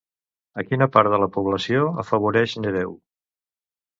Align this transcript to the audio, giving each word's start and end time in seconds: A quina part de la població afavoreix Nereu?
A 0.61 0.63
quina 0.69 0.85
part 0.95 1.09
de 1.15 1.19
la 1.23 1.27
població 1.35 1.83
afavoreix 2.03 2.57
Nereu? 2.65 2.95